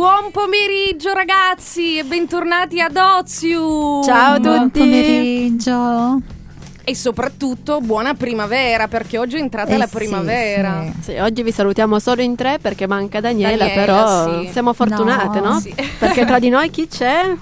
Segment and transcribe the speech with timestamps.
[0.00, 4.02] Buon pomeriggio ragazzi e bentornati ad Ozio!
[4.02, 4.78] Ciao a Buon tutti.
[4.78, 6.20] pomeriggio.
[6.82, 10.84] E soprattutto buona primavera perché oggi è entrata Eh la sì, primavera.
[11.02, 11.12] sì.
[11.12, 14.48] Sì, oggi vi salutiamo solo in tre perché manca Daniela, Daniela, però sì.
[14.52, 15.50] siamo fortunate, No.
[15.52, 15.60] no?
[15.60, 15.74] Sì.
[15.98, 17.36] Perché tra di noi chi c'è?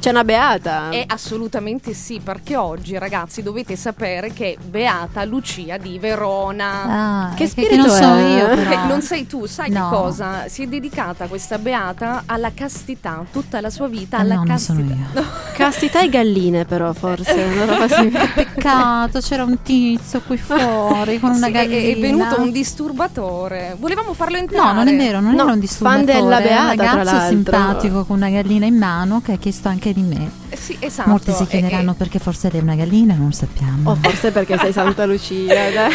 [0.00, 0.88] C'è una beata.
[0.88, 7.28] Eh, assolutamente sì, perché oggi ragazzi dovete sapere che è Beata Lucia di Verona.
[7.28, 8.86] Ah, Che spirito non so io, Eh, però.
[8.86, 9.90] non sei tu, sai No.
[9.90, 10.48] che cosa?
[10.48, 14.46] Si è dedicata questa Beata alla castità, tutta la sua vita Ah, alla no, non
[14.48, 14.72] castità.
[14.78, 14.96] sono io.
[15.12, 15.24] No.
[15.60, 17.32] Castità e galline però forse.
[17.34, 18.26] una roba simile.
[18.34, 21.92] Peccato, c'era un tizio qui fuori con una Sì, è- gallina.
[21.96, 23.76] è, venuto un disturbatore.
[23.78, 24.66] Volevamo farlo entrare.
[24.68, 26.04] No, non è vero, non No, era un fan disturbatore.
[26.06, 27.28] della è Beata, un tra ragazzo l'altro.
[27.28, 30.30] simpatico con una gallina in mano che ha chiesto anche di me.
[30.48, 31.08] Eh, Sì, esatto.
[31.10, 33.90] Molti si chiederanno e- perché forse lei è una gallina, non sappiamo.
[33.90, 35.54] O forse perché sei Santa Lucia.
[35.70, 35.92] dai.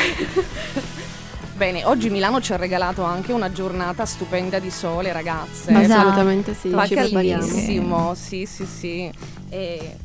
[1.55, 5.71] Bene, oggi Milano ci ha regalato anche una giornata stupenda di sole, ragazze.
[5.71, 5.99] Esatto.
[6.01, 7.45] Assolutamente sì, Fa ci prepariamo.
[7.45, 9.09] caldissimo, sì, sì, sì.
[9.49, 9.95] E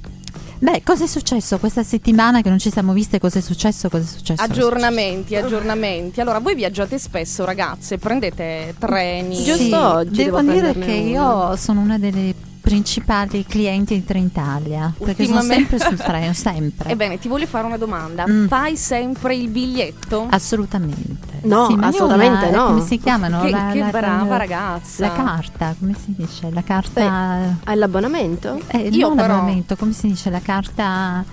[0.60, 3.18] Beh, cosa è successo questa settimana che non ci siamo viste?
[3.18, 3.88] Cosa è successo?
[3.88, 4.42] Cosa è successo?
[4.42, 6.20] aggiornamenti, aggiornamenti.
[6.20, 9.42] Allora, voi viaggiate spesso, ragazze, prendete treni.
[9.42, 11.08] Giusto Sì, oggi Devo devo dire che uno.
[11.50, 12.32] io sono una delle
[12.74, 14.92] principali clienti di Trenitalia.
[14.96, 16.90] Perché sono sempre sul treno, sempre.
[16.92, 18.24] Ebbene, ti voglio fare una domanda.
[18.28, 18.46] Mm.
[18.46, 20.26] Fai sempre il biglietto?
[20.30, 21.38] Assolutamente.
[21.42, 22.66] No, Sì, assolutamente una- no.
[22.66, 23.40] Come si chiamano?
[23.40, 25.06] che La- che la- brava la- ragazza.
[25.06, 26.50] La carta, come si dice?
[26.50, 27.56] La carta.
[27.64, 28.60] Hai l'abbonamento?
[28.68, 30.30] Eh, Io non però- l'abbonamento, come si dice?
[30.30, 31.24] La carta.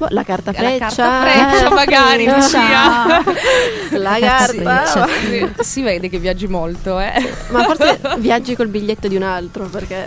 [0.00, 0.88] Boh, La carta La freccia.
[0.88, 3.98] carta freccia, magari, Ah, Lucia.
[3.98, 5.06] La carta.
[5.06, 7.12] Sì, si vede che viaggi molto, eh.
[7.50, 10.06] Ma forse viaggi col biglietto di un altro perché...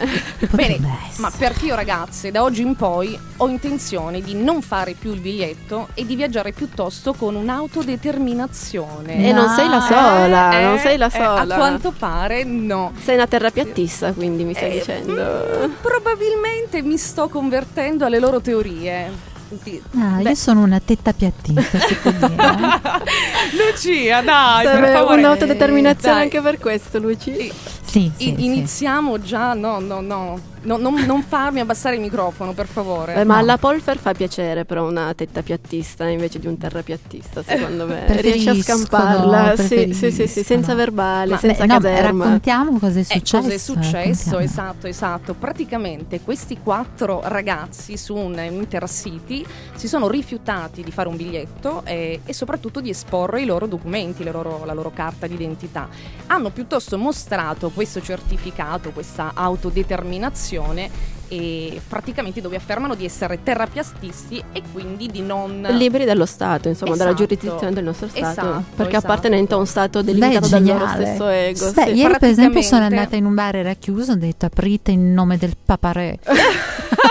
[0.50, 0.80] Bene,
[1.18, 5.20] ma perché io ragazze da oggi in poi ho intenzione di non fare più il
[5.20, 9.28] biglietto e di viaggiare piuttosto con un'autodeterminazione.
[9.28, 11.42] E non sei la sola, non sei la eh, sola.
[11.42, 12.94] a quanto pare no.
[13.00, 15.70] Sei una terrapiattista, quindi mi stai Eh, dicendo.
[15.82, 19.32] Probabilmente mi sto convertendo alle loro teorie.
[19.62, 22.36] Di- Ah, Beh, io sono una tetta piattista, si può dire.
[23.72, 25.20] Lucia, dai, per Serve favore.
[25.20, 26.24] un'autodeterminazione Dai.
[26.24, 27.34] anche per questo, Luci.
[27.34, 27.52] Sì.
[27.84, 28.46] Sì, sì, I- sì.
[28.46, 30.40] iniziamo già, no, no, no.
[30.64, 33.16] No, non, non farmi abbassare il microfono, per favore.
[33.16, 33.40] Eh, ma no.
[33.42, 38.06] alla Polfer fa piacere però una tetta piattista invece di un terrapiattista, secondo me.
[38.22, 42.24] Riesci a scamparla, sì, sì, sì, sì, senza verbale, Ma- senza Beh, no, caserma.
[42.24, 43.38] raccontiamo cosa è Eh, successo.
[43.42, 44.40] cosa è successo?
[44.40, 45.34] Esatto, esatto.
[45.34, 52.22] Praticamente questi quattro ragazzi su un Intercity si sono rifiutati di fare un biglietto e,
[52.24, 55.90] e soprattutto di esporre i loro documenti, le loro- la loro carta d'identità.
[56.28, 60.52] Hanno piuttosto mostrato questo certificato, questa autodeterminazione
[61.28, 65.66] e praticamente dove affermano di essere terrapiastisti e quindi di non...
[65.72, 67.28] Liberi dallo Stato, insomma, dalla Esatto.
[67.28, 68.30] giurisdizione del nostro Stato.
[68.30, 69.12] Esatto, perché esatto.
[69.12, 71.72] appartenente a un Stato Beh, delimitato dal loro stesso ego.
[71.72, 71.94] Beh, sì.
[71.94, 75.38] ieri per esempio sono andata in un bar, era chiuso, ho detto aprite in nome
[75.38, 76.20] del paparè.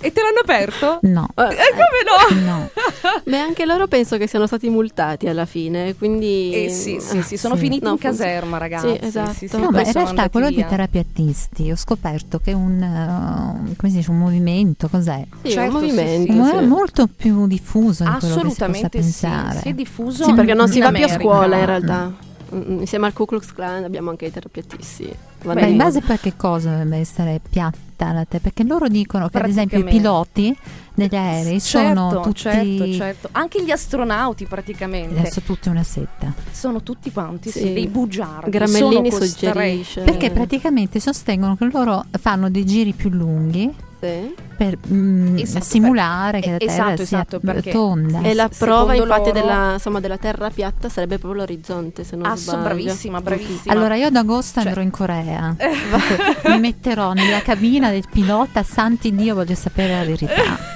[0.00, 0.98] e te l'hanno aperto?
[1.02, 2.52] No, Eh, E come no?
[2.52, 2.70] no.
[3.24, 6.64] Beh, anche loro penso che siano stati multati alla fine, quindi...
[6.64, 7.60] Eh sì, sì, sì, sono Sì.
[7.62, 8.88] finiti No, in caserma, ragazzi.
[8.88, 9.32] Sì, esatto.
[9.34, 10.56] Sì, sì, No, ma in realtà quello via.
[10.60, 15.24] dei terapiattisti ho scoperto che è un, eh, come si dice, un movimento, cos'è?
[15.42, 16.32] Sì, Certo, un movimento.
[16.32, 16.42] sì.
[16.44, 16.54] Sì.
[16.56, 19.60] È molto più diffuso di quello che si possa Assolutamente sì, pensare.
[19.60, 20.24] si è diffuso.
[20.24, 22.12] Sì, perché non si in va più a scuola in realtà.
[22.52, 25.14] Mm, Insieme al Ku Klux Klan abbiamo anche i terrapiattisti.
[25.42, 28.40] Vanno Beh, in base a che cosa dovrebbe essere piatta la te?
[28.40, 30.56] Perché loro dicono che ad esempio i piloti
[30.94, 33.28] degli aerei certo, sono tutti certo, certo.
[33.32, 36.32] Anche gli astronauti praticamente adesso tutti una setta.
[36.52, 37.72] sono tutti quanti sì, Sì.
[37.72, 38.56] dei bugiardi.
[38.58, 40.00] Costretti- suggerisce.
[40.02, 43.74] Perché praticamente sostengono che loro fanno dei giri più lunghi
[44.04, 48.20] per mm, Esatto, simulare che la eh, Terra esatto, sia esatto, perché- tonda.
[48.20, 52.26] E la prova infatti loro- della, insomma, della terra piatta sarebbe proprio l'orizzonte, se non
[52.26, 52.62] Ah, so- sbaglio.
[52.64, 53.72] bravissima, bravissima.
[53.72, 55.56] Allora io ad agosto Cioè- andrò in Corea.
[56.48, 60.72] Mi metterò nella cabina del pilota, santi Dio, voglio sapere la verità.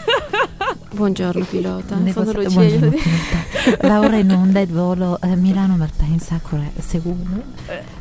[0.98, 2.58] Buongiorno pilota, Devo sono sa- Lucia.
[2.58, 3.86] buongiorno, io- pilota.
[3.86, 7.14] Va ora in onda il volo eh, Milano-Malpensa, Corea, Seul.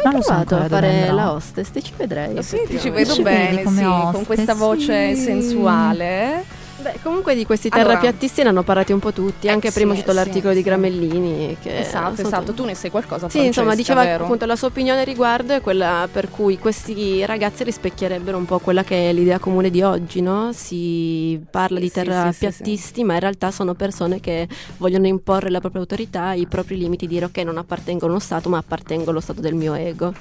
[0.04, 2.42] Non lo so ancora a fare la hostess, ti ci vedrei.
[2.42, 5.22] Sì, ti ci vedo Ci bene, come sì, con questa voce Sì.
[5.26, 6.44] sensuale.
[6.88, 9.94] Beh, comunque di questi Allora- terrapiattisti ne hanno parlati un po' tutti, Eh, anche prima
[9.94, 10.70] sì, cito l'articolo sì, di sì.
[10.70, 11.58] Gramellini.
[11.62, 12.54] Che esatto, esatto.
[12.54, 14.24] tu- ne sai qualcosa, Sì, insomma, Francesca, diceva vero?
[14.24, 18.60] appunto la sua opinione a riguardo è quella per cui questi ragazzi rispecchierebbero un po'
[18.60, 20.52] quella che è l'idea comune di oggi, no?
[20.54, 24.48] Si parla di terrapiattisti, ma in realtà sono persone che
[24.78, 28.58] vogliono imporre la propria autorità, i propri limiti, dire ok, non appartengo allo Stato, ma
[28.60, 30.14] appartengo allo Stato del mio ego.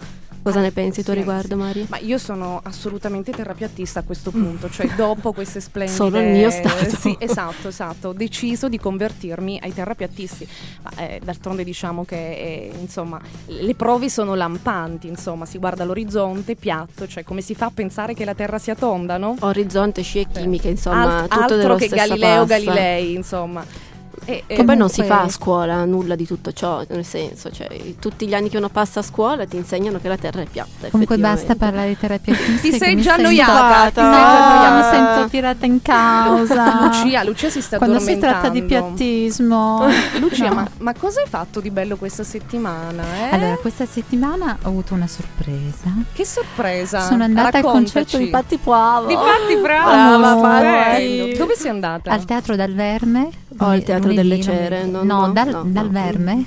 [0.47, 1.57] Cosa ne pensi tu a riguardo.
[1.57, 1.87] Maria?
[1.89, 5.97] Ma io sono assolutamente terrapiattista a questo punto, cioè dopo queste splendide...
[5.97, 6.89] Solo il mio stato.
[6.97, 8.09] Sì, esatto, esatto.
[8.11, 10.47] Ho deciso di convertirmi ai terrapiattisti.
[10.83, 16.55] Ma eh, d'altronde diciamo che, eh, insomma, le prove sono lampanti, insomma, si guarda l'orizzonte
[16.55, 19.35] piatto, cioè come si fa a pensare che la Terra sia tonda, no?
[19.41, 22.55] Orizzonte, scie chimiche, insomma, Alt- tutto altro dello che stessa Galileo pasta.
[22.55, 23.95] Galilei, insomma.
[24.25, 27.69] E, Che poi non si fa a scuola nulla di tutto ciò, nel senso, cioè
[28.01, 30.89] tutti gli anni che uno passa a scuola ti insegnano che la terra è piatta.
[30.91, 32.71] Comunque basta parlare di terrapiattisti.
[32.71, 34.27] Ti sei già annoiata, ti sei No, già
[34.67, 34.77] annoiata.
[34.77, 34.83] mi
[35.15, 36.81] sento tirata in causa.
[36.87, 39.87] Lucia, Lucia si sta Quando si tratta di piattismo.
[40.19, 40.55] Lucia, No.
[40.55, 43.03] ma, ma cosa hai fatto di bello questa settimana?
[43.31, 43.35] Eh?
[43.35, 45.93] Allora, questa settimana ho avuto una sorpresa.
[46.13, 47.01] che sorpresa!
[47.01, 47.93] Sono andata al Raccontaci.
[47.93, 49.07] concerto di Patti Poavo.
[49.07, 50.19] Di Patti Bravo!
[50.19, 51.35] Brava, Patti.
[51.37, 52.11] Dove sei andata?
[52.11, 53.29] Al Teatro Dal Verme.
[53.59, 55.89] Oh, il Teatro lunedì, delle Cere, no, No, no, dal, no, dal.
[55.91, 56.45] Verme.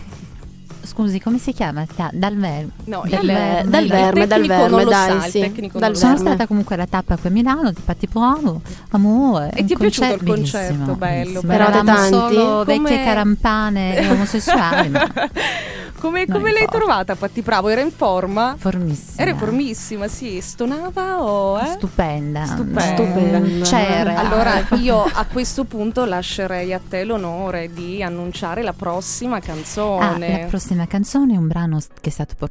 [0.81, 1.85] Scusi, come si chiama?
[2.11, 2.69] Dal Verme.
[2.85, 3.69] No, Dal il- Verme.
[3.69, 5.71] dal il verme, dal verme, dai, sa, sì.
[5.73, 8.61] Dal Sono stata comunque alla tappa qui a Milano di Patti Poavo,
[8.91, 9.51] amore.
[9.53, 10.75] E ti è un piaciuto il concerto concerto?
[10.75, 11.53] bellissimo, Bello, bellissimo.
[11.53, 12.09] Eravate tanti?
[12.09, 15.07] solo Come- vecchie carampane omosessuali, ma
[15.99, 17.67] Come, Non come l'hai trovata Patti Bravo?
[17.67, 18.55] Era in forma?
[18.57, 19.21] formissima.
[19.21, 20.39] Era formissima, sì.
[20.41, 21.59] Stonava o...
[21.59, 21.65] Eh?
[21.65, 22.45] Stupenda.
[22.45, 22.81] Stupenda.
[22.81, 23.65] Stupenda.
[23.65, 24.17] C'era.
[24.19, 30.41] Allora io a questo punto lascerei a te l'onore di annunciare la prossima Ah, canzone.
[30.41, 32.49] la prossima canzone è un brano che è stato por-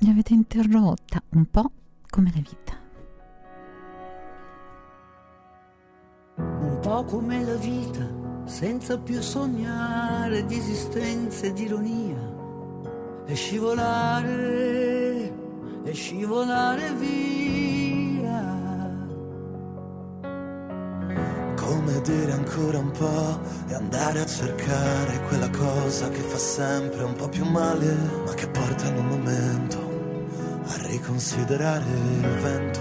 [0.00, 1.70] mi avete interrotta un po'
[2.10, 2.78] come la vita.
[6.36, 8.06] Un po' come la vita,
[8.44, 12.38] senza più sognare di esistenza e di ironia.
[13.30, 15.32] E scivolare,
[15.84, 18.42] e scivolare via.
[21.54, 23.38] Come dire ancora un po'
[23.68, 27.94] e andare a cercare quella cosa che fa sempre un po' più male,
[28.26, 29.78] ma che porta in un momento
[30.64, 32.80] a riconsiderare il vento.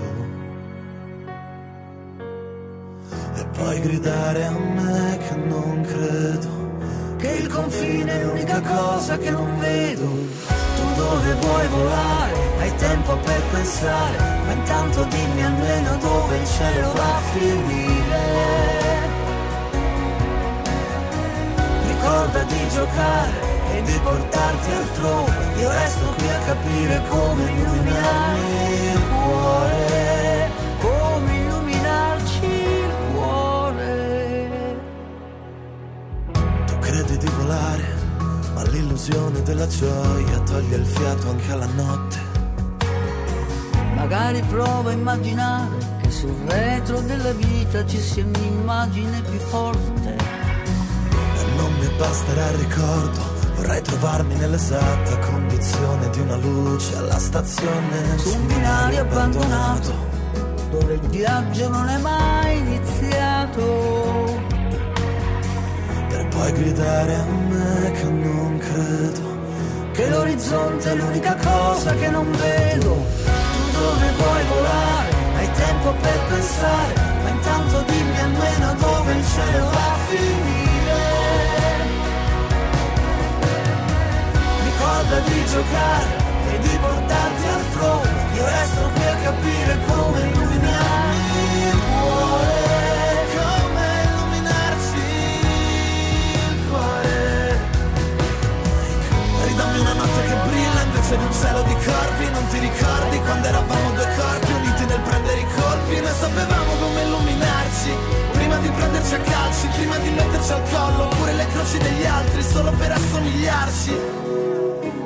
[3.36, 6.58] E poi gridare a me che non credo
[7.18, 10.29] che il confine è l'unica cosa che non vedo.
[11.30, 17.18] Dove vuoi volare, hai tempo per pensare, ma intanto dimmi almeno dove il cielo va
[17.18, 18.18] a finire.
[21.86, 23.32] Ricorda di giocare
[23.76, 30.50] e di portarti altrove, io resto qui a capire come illuminarmi il cuore,
[30.80, 34.80] come illuminarci il cuore.
[36.66, 37.89] Tu credi di volare,
[39.00, 42.18] ma l'illusione della gioia toglie il fiato anche alla notte.
[43.96, 50.16] Magari prova a immaginare che sul retro della vita ci sia un'immagine più forte.
[50.16, 53.20] E non mi basterà il ricordo,
[53.56, 59.94] vorrei trovarmi nell'esatta condizione di una luce alla stazione Su un binario abbandonato,
[60.72, 64.48] dove il viaggio non è mai iniziato.
[66.10, 68.49] Per poi gridare a me che non
[68.80, 69.38] credo
[69.92, 72.90] Che l'orizzonte è l'unica cosa che non vedo.
[72.90, 76.94] Tu dove vuoi volare, hai tempo per pensare,
[77.24, 80.98] ma intanto dimmi almeno dove il cielo va a finire.
[84.64, 90.89] Ricorda di giocare e di portarti altrove, io resto qui a capire come illuminarmi
[101.16, 105.40] di un cielo di corpi Non ti ricordi quando eravamo due corpi uniti nel prendere
[105.40, 106.00] i colpi.
[106.00, 107.92] Noi sapevamo come illuminarci
[108.32, 112.44] Prima di prenderci a calci, prima di metterci al collo Pure le croci degli altri
[112.44, 113.94] solo per assomigliarci.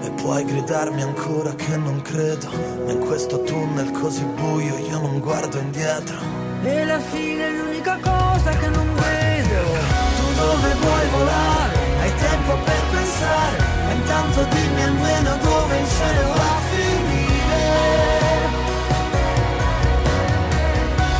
[0.03, 2.49] E puoi gridarmi ancora che non credo
[2.85, 6.17] Ma in questo tunnel così buio io non guardo indietro.
[6.63, 9.61] E la fine è l'unica cosa che non vedo.
[10.17, 16.33] Tu dove vuoi volare, hai tempo per pensare, ma intanto dimmi almeno dove il cielo
[16.33, 17.63] va a finire.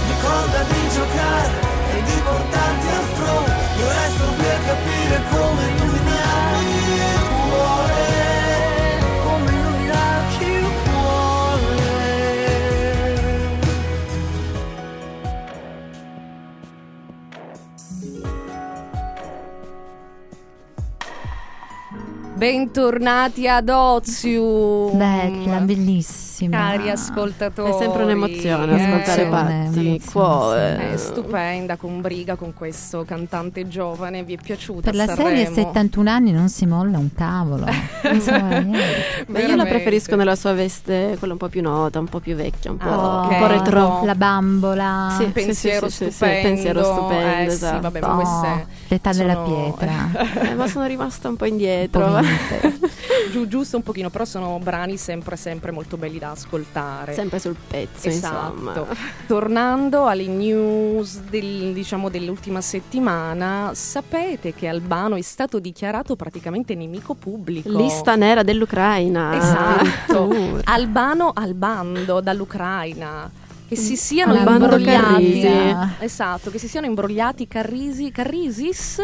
[0.07, 1.72] Ricorda di giocare
[22.43, 24.97] Bentornati ad Ozium.
[24.97, 26.22] Bella, bellissima.
[26.49, 27.69] Cari ascoltatori.
[27.71, 29.99] È sempre un'emozione Eh, ascoltare sì, Patti.
[30.01, 30.01] sì.
[30.55, 35.29] eh, È stupenda con briga con questo cantante giovane, vi è piaciuta Per la Sanremo?
[35.29, 37.65] serie 71 anni non si molla un cavolo.
[38.03, 39.25] Niente.
[39.27, 42.35] Ma io la preferisco nella sua veste, quella un po' più nota, un po' più
[42.35, 43.37] vecchia, un po', Ah, un ok.
[43.37, 44.01] po' retro.
[44.05, 45.15] La bambola.
[45.19, 46.47] Sì, pensiero sì, sì, sì, sì, stupendo.
[46.47, 47.81] pensiero stupendo, Eh, sì, esatto.
[47.81, 50.49] vabbè, Oh, l'età della sono- pietra.
[50.51, 52.21] Eh, ma sono rimasta un po' Un po' indietro.
[53.31, 57.13] Giù, giusto un pochino, però sono brani sempre sempre molto belli da ascoltare.
[57.13, 58.71] Sempre sul pezzo, insomma.
[58.71, 58.87] Esatto.
[59.27, 67.13] Tornando alle news del- diciamo, dell'ultima settimana, sapete che Albano è stato dichiarato praticamente nemico
[67.13, 67.69] pubblico.
[67.69, 69.35] Lista nera dell'Ucraina.
[69.35, 70.23] Esatto.
[70.23, 70.61] Addirittura.
[70.71, 73.41] Albano al bando dall'Ucraina.
[73.73, 75.47] Che si siano imbrogliati
[75.99, 78.99] esatto, che si siano imbrogliati Carrisi, Carrisis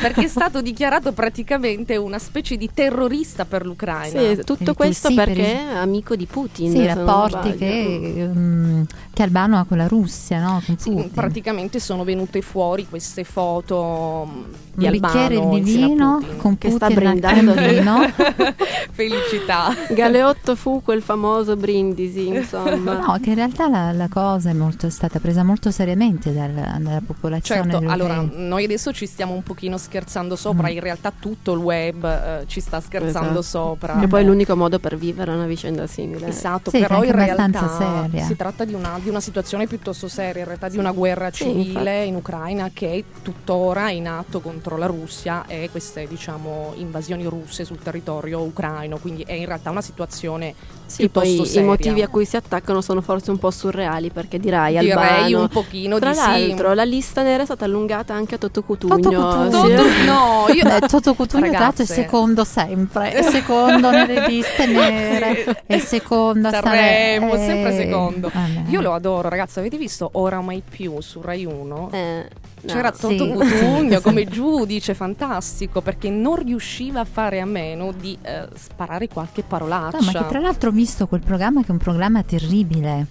[0.00, 4.20] perché è stato dichiarato praticamente una specie di terrorista per l'Ucraina.
[4.20, 6.70] Sì, tutto Quindi questo sì, per perché è amico di Putin.
[6.70, 10.62] Sì, i rapporti che, mm, che Albano ha con la Russia, no?
[10.64, 14.42] Con Sì, praticamente sono venute fuori queste foto mm,
[14.74, 16.36] di un bicchiere Albano di insieme a vino Putin.
[16.36, 17.54] con Che Putin sta brindando.
[17.54, 17.98] vino.
[18.92, 19.74] Felicità.
[19.90, 22.98] Galeotto fu quel famoso brindisi, insomma.
[22.98, 26.52] No, che in realtà la, la cosa è, molto, è stata presa molto seriamente dal-
[26.78, 27.62] dalla popolazione.
[27.62, 27.92] Certo, europea.
[27.94, 30.72] allora noi adesso ci stiamo un pochino scherzando sopra, Mm.
[30.72, 33.42] in realtà tutto il web eh, ci sta scherzando Esatto.
[33.42, 33.96] sopra.
[33.98, 36.26] Che poi è l'unico modo per vivere una vicenda simile.
[36.28, 38.24] Esatto, Sì, però in realtà seria.
[38.26, 41.44] si tratta di una, di una situazione piuttosto seria, in realtà di una guerra Sì,
[41.44, 41.64] civile
[42.04, 42.08] infatti.
[42.08, 47.64] in Ucraina che è tuttora in atto contro la Russia e queste diciamo invasioni russe
[47.64, 50.54] sul territorio ucraino, quindi è in realtà una situazione
[50.86, 51.68] Sì, poi piuttosto i seria.
[51.68, 55.40] motivi a cui si attaccano sono forse un po' surreali perché dirai direi Albano.
[55.42, 58.98] un pochino Tra di l'altro la lista nera è stata allungata anche a Toto Cutugno.
[58.98, 59.82] Toto Cutugno.
[59.82, 59.90] sì.
[59.90, 60.04] sì.
[60.06, 66.48] no, io Beh, Toto Cutugno è secondo sempre, è secondo nelle liste nere, è secondo
[66.48, 68.30] a Sanremo, stare- sempre eh, secondo.
[68.32, 68.62] vabbè.
[68.68, 69.58] Io lo adoro, ragazzi.
[69.58, 71.90] Avete visto Ora Mai Più su Rai 1?
[71.92, 72.28] Eh,
[72.62, 72.72] no.
[72.72, 73.30] C'era Toto Sì.
[73.32, 74.02] Cutugno Sì.
[74.02, 79.98] come giudice, fantastico, perché non riusciva a fare a meno di eh, sparare qualche parolaccia.
[79.98, 83.06] No, ma che tra l'altro ho visto quel programma che è un programma terribile.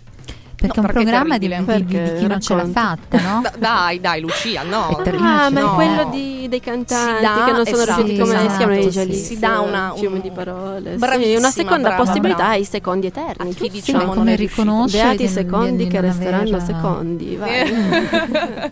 [0.61, 3.41] Perché No, è un perché programma di, di- di chi non ce l'ha fatta, no?
[3.49, 4.89] Da- dai, dai, Lucia, no.
[5.19, 5.71] Ah, ma No.
[5.71, 9.07] è quello di- dei cantanti dà- che non sono esatto, riusciti come si chiamano esatto,
[9.09, 9.19] i sì.
[9.23, 10.91] Si dà una- un fiume di parole.
[10.91, 12.51] Sì, Bravissima, una seconda brava, possibilità brava.
[12.53, 13.49] ai secondi eterni.
[13.49, 14.61] A chi diciamo Cioè, non come riuscito.
[14.61, 17.35] riconoscere Beati secondi di- di che non resteranno secondi.
[17.37, 18.69] vai.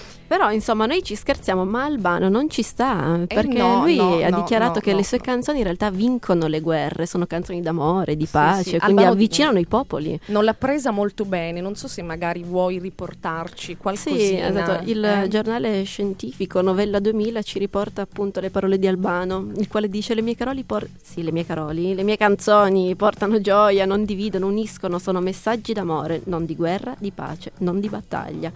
[0.30, 4.14] Però insomma noi ci scherziamo, ma Albano non ci sta perché Eh, no, lui no,
[4.22, 8.14] ha no, dichiarato che le sue canzoni in realtà vincono le guerre, sono canzoni d'amore,
[8.14, 8.70] di Sì, pace, sì.
[8.78, 10.20] quindi Albano- avvicinano i popoli.
[10.26, 14.16] Non l'ha presa molto bene, non so se magari vuoi riportarci qualcosina.
[14.16, 14.88] Sì, esatto.
[14.88, 15.26] Il eh?
[15.26, 20.22] giornale scientifico Novella 2000 ci riporta appunto le parole di Albano, il quale dice le
[20.22, 25.00] mie caroli por- sì, le mie caroli, le mie canzoni portano gioia, non dividono, uniscono,
[25.00, 28.52] sono messaggi d'amore, non di guerra, di pace, non di battaglia.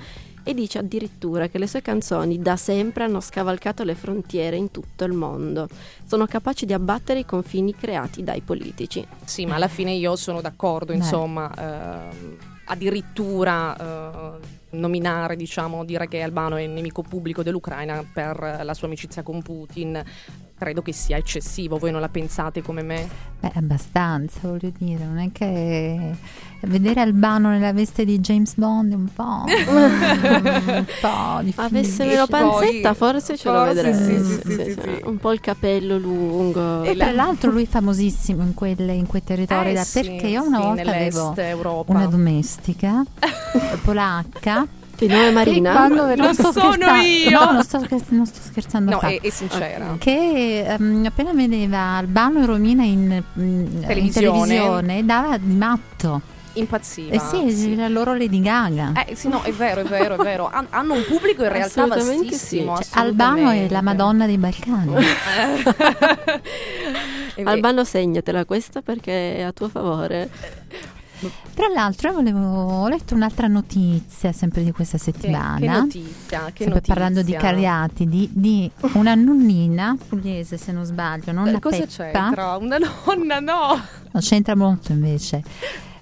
[0.47, 5.05] E dice addirittura che le sue canzoni da sempre hanno scavalcato le frontiere in tutto
[5.05, 5.69] il mondo.
[6.05, 9.07] Sono capaci di abbattere i confini creati dai politici.
[9.25, 10.99] Sì, ma alla fine io sono d'accordo, Beh.
[10.99, 12.37] insomma, ehm,
[12.67, 14.39] addirittura eh,
[14.77, 19.41] nominare, diciamo, dire che Albano è il nemico pubblico dell'Ucraina per la sua amicizia con
[19.41, 20.03] Putin,
[20.57, 23.09] credo che sia eccessivo, voi non la pensate come me?
[23.41, 26.13] Beh, abbastanza, voglio dire, non è che
[26.61, 31.67] vedere Albano nella veste di James Bond è un po', un po' difficile.
[31.67, 33.95] Avesse meno Poi- panzetta forse ce lo vedrei.
[33.95, 35.01] sì, sì, sì, sì, sì.
[35.05, 36.83] Un po' il capello lungo.
[36.85, 40.59] E tra l'altro lui è famosissimo in, quelle, in quei territori Eh perché io una
[40.61, 41.93] sì, volta avevo Europa.
[41.93, 43.05] una domestica
[43.83, 44.67] polacca
[45.07, 45.71] Di nome Marina.
[45.71, 47.31] che quando Non non sto sono scherzando, io!
[47.31, 49.97] no, non sto, scher- non sto scherzando No, è, è sincera.
[49.99, 54.47] che ehm, appena vedeva Albano e Romina in, mm, in Televisione.
[54.55, 56.21] televisione dava di matto
[56.57, 57.13] Impazziva.
[57.15, 57.75] eh sì, sì.
[57.75, 60.49] la loro Lady Gaga Eh sì, no, è vero, è vero, è vero.
[60.53, 62.77] Han- hanno un pubblico in realtà Assolutamente vastissimo.
[62.77, 62.85] sì.
[62.91, 63.83] Cioè, Albano è la.
[63.83, 64.95] Madonna dei Balcani
[67.45, 70.31] Albano segnatela questa perché è a tuo favore.
[71.55, 75.59] Tra l'altro io volevo, ho letto un'altra notizia sempre di questa che, settimana.
[75.59, 76.95] che notizia, che Sempre notizia.
[76.95, 81.77] parlando di Cariati, di, di una nonnina pugliese se non sbaglio, non Eh, la Cosa
[81.79, 81.89] Peppa.
[82.13, 82.57] c'entra?
[82.57, 83.81] Una nonna, no!
[84.13, 85.43] No, c'entra molto invece.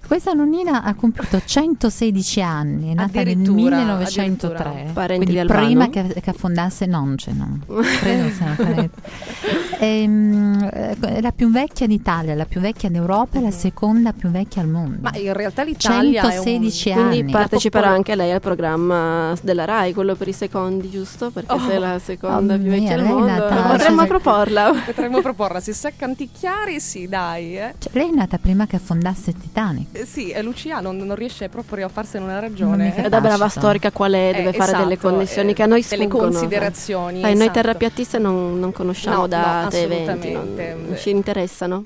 [0.04, 4.92] Questa nonnina ha compiuto 116 anni, è nata nel Addirittura, 1903, addirittura.
[4.92, 7.60] Parente quindi prima che, che affondasse non, cioè no,
[7.98, 8.90] credo sia una parente.
[9.86, 14.30] ehm, eh, è la più vecchia d'Italia, la più vecchia d'Europa e la seconda più
[14.30, 14.98] vecchia al mondo.
[15.00, 17.30] Ma in realtà l'Italia è un- 116 Quindi anni.
[17.32, 21.30] parteciperà popolo- anche lei al programma della RAI, quello per i secondi, giusto?
[21.30, 24.72] Perché se è la seconda Oh più mia, vecchia al mondo, Natascia, potremmo se- proporla.
[24.92, 27.58] Potremmo proporla, se sa canticchiare sì, dai.
[27.58, 27.74] Eh.
[27.78, 29.88] Cioè, lei è nata prima che affondasse Titanic.
[29.98, 32.94] Eh, Sì, eh, Lucia non, non riesce proprio a farsene una ragione.
[32.96, 33.08] eh.
[33.08, 35.84] Da brava storica qual è, deve Eh, fare delle esatto, connessioni eh, che a noi
[35.88, 36.30] delle sfuggono.
[36.30, 37.50] considerazioni, Eh, noi esatto.
[37.52, 41.84] terrapiattiste non, non conosciamo No, no, date, eventi, non, non ci interessano.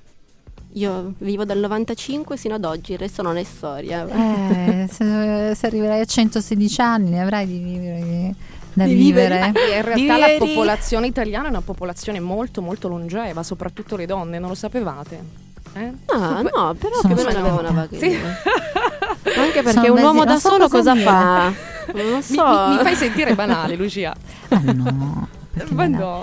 [0.72, 4.06] Io vivo dal 95 sino ad oggi, il resto non è storia.
[4.06, 8.34] Eh, se, se arriverai a 116 anni ne avrai di vivere
[8.74, 9.52] da Di vivere.
[9.54, 9.74] vivere.
[9.76, 14.50] In realtà la popolazione italiana è una popolazione molto molto longeva, soprattutto le donne, non
[14.50, 15.44] lo sapevate?
[15.72, 15.92] Eh?
[16.06, 18.06] Ah, no, però Sono o meno avevo una vaga Sì.
[19.38, 21.52] Anche perché Sono un uomo da non so solo cosa cosa fa?
[21.94, 22.44] Non Mi, so.
[22.68, 24.12] mi- mi fai sentire banale, Lucia.
[24.48, 25.28] Ah, no,
[25.70, 26.22] Ma no?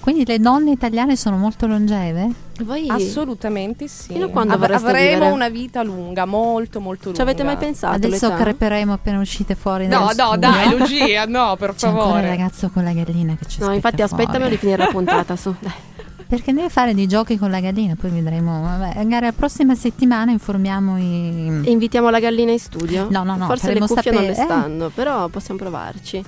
[0.00, 2.30] Quindi le donne italiane sono molto longeve?
[2.62, 4.12] Voi Assolutamente sì.
[4.12, 5.30] Fino a quando Av- avremo vivere?
[5.30, 7.16] una vita lunga, molto molto lunga.
[7.16, 7.96] ci avete mai pensato?
[7.96, 8.42] Adesso l'età?
[8.42, 10.36] creperemo appena uscite fuori No, no, studio.
[10.36, 12.28] dai, Lucia, no, per C'è ancora il favore.
[12.28, 14.50] ragazzo con la gallina che ci No, infatti aspetta aspettami fuori.
[14.50, 15.54] di finire la puntata su.
[15.58, 15.72] Dai.
[16.30, 18.62] Perché deve fare dei giochi con la gallina, poi vedremo.
[18.62, 21.60] Vabbè, magari la prossima settimana informiamo i...
[21.64, 23.08] E invitiamo la gallina in studio?
[23.10, 24.58] No, no, no, Forse le faremo cuffie non le sapere- eh.
[24.60, 26.24] stanno, però possiamo provarci.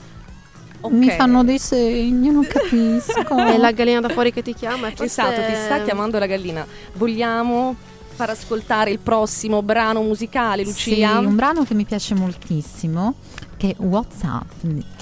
[0.83, 0.93] Ok.
[0.93, 3.37] Mi fanno dei segni, non capisco.
[3.47, 5.05] È la gallina da fuori che ti chiama forse...
[5.05, 6.67] Esatto, ti sta chiamando la gallina.
[6.95, 7.75] Vogliamo
[8.15, 11.19] far ascoltare il prossimo brano musicale, Sì, Lucia?
[11.19, 13.15] un brano che mi piace moltissimo,
[13.57, 14.51] che è WhatsApp.
[14.61, 15.02] Twenty-five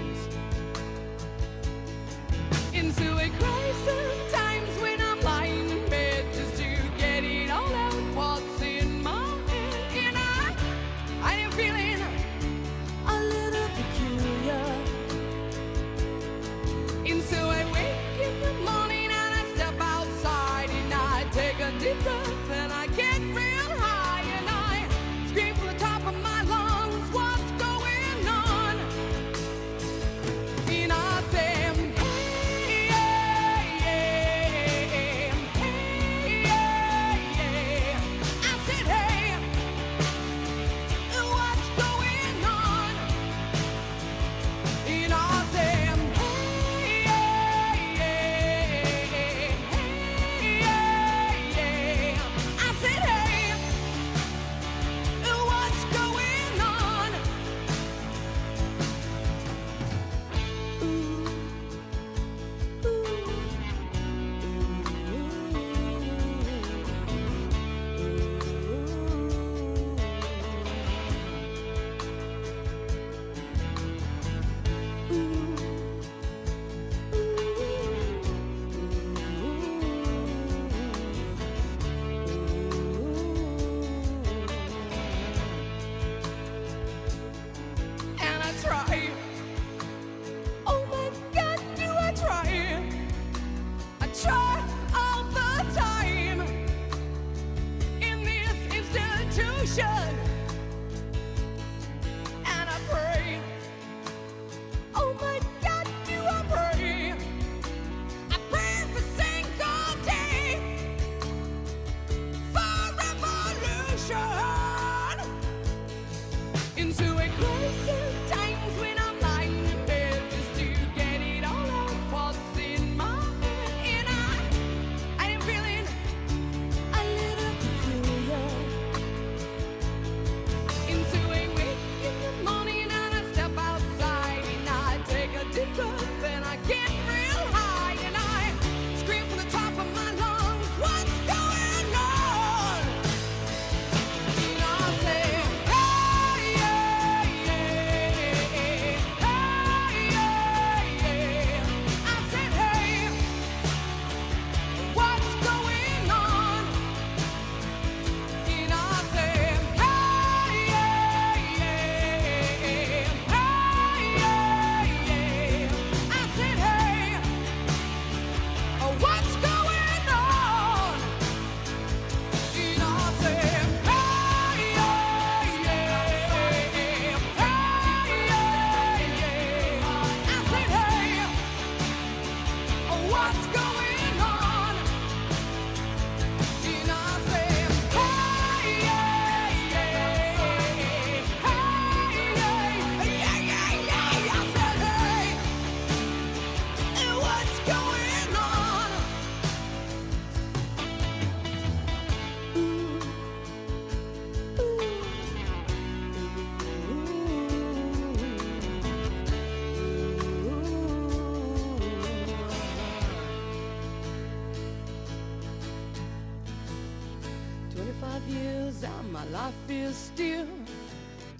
[218.29, 220.47] and my life is still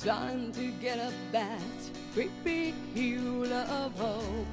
[0.01, 1.59] trying to get up that
[2.13, 4.47] great big hill of hope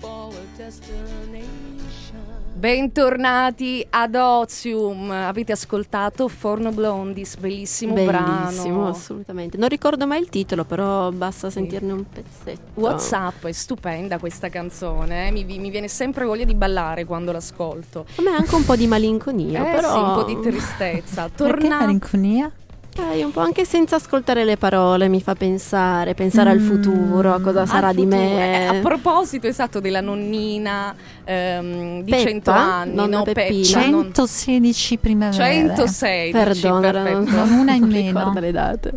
[0.00, 2.43] for a destination.
[2.56, 5.10] Bentornati ad Ozium.
[5.10, 8.88] Avete ascoltato Forno Blondis, bellissimo, Bellissimo, brano.
[8.88, 9.58] assolutamente.
[9.58, 12.80] Non ricordo mai il titolo, però basta sentirne un pezzetto.
[12.80, 15.30] WhatsApp è stupenda questa canzone, eh.
[15.32, 18.06] mi, mi viene sempre voglia di ballare quando l'ascolto.
[18.16, 21.28] A me anche un po' di malinconia, Eh però sì, un po' di tristezza.
[21.34, 21.78] Perché Torna...
[21.80, 22.52] malinconia?
[22.94, 26.66] Dai, un po' anche senza ascoltare le parole mi fa pensare, pensare al Mm.
[26.68, 28.16] futuro, a cosa al sarà di futuro.
[28.20, 28.62] me.
[28.62, 32.22] Eh, a proposito, esatto, della nonnina ehm, di Peppa?
[32.22, 33.66] 100 anni, Nonna no, Peppina.
[33.80, 35.44] Peppa, non- 116 primavera.
[35.44, 37.30] 116, Perdona, perfetto.
[37.36, 38.32] Non una in meno.
[38.38, 38.92] le date.